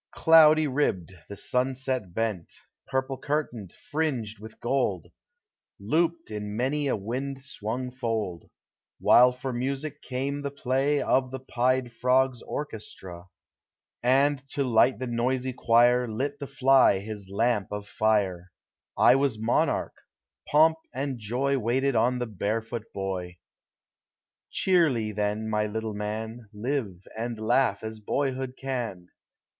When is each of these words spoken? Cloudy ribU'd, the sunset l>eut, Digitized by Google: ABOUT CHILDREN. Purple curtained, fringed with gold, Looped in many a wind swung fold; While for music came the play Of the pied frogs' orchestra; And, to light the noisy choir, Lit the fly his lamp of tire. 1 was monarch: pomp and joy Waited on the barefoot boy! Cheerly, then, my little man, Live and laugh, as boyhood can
Cloudy 0.15 0.65
ribU'd, 0.65 1.13
the 1.29 1.35
sunset 1.37 2.01
l>eut, 2.01 2.09
Digitized 2.09 2.09
by 2.17 2.41
Google: 2.41 2.41
ABOUT 2.41 2.41
CHILDREN. 2.57 2.67
Purple 2.89 3.17
curtained, 3.19 3.73
fringed 3.91 4.39
with 4.39 4.59
gold, 4.59 5.07
Looped 5.79 6.31
in 6.31 6.57
many 6.57 6.87
a 6.87 6.95
wind 6.95 7.43
swung 7.43 7.91
fold; 7.91 8.49
While 8.99 9.31
for 9.31 9.53
music 9.53 10.01
came 10.01 10.41
the 10.41 10.49
play 10.49 11.03
Of 11.03 11.29
the 11.29 11.37
pied 11.39 11.93
frogs' 11.93 12.41
orchestra; 12.41 13.25
And, 14.01 14.41
to 14.49 14.63
light 14.63 14.97
the 14.97 15.05
noisy 15.05 15.53
choir, 15.53 16.07
Lit 16.07 16.39
the 16.39 16.47
fly 16.47 16.97
his 16.97 17.29
lamp 17.29 17.67
of 17.71 17.87
tire. 17.99 18.51
1 18.95 19.19
was 19.19 19.37
monarch: 19.39 19.93
pomp 20.47 20.79
and 20.95 21.19
joy 21.19 21.59
Waited 21.59 21.95
on 21.95 22.17
the 22.17 22.25
barefoot 22.25 22.91
boy! 22.91 23.37
Cheerly, 24.49 25.11
then, 25.11 25.47
my 25.47 25.67
little 25.67 25.93
man, 25.93 26.49
Live 26.55 27.05
and 27.15 27.39
laugh, 27.39 27.83
as 27.83 27.99
boyhood 27.99 28.55
can 28.57 29.09